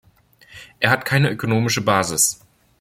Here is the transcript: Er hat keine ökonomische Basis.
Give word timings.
Er 0.79 0.89
hat 0.89 1.05
keine 1.05 1.29
ökonomische 1.29 1.81
Basis. 1.81 2.39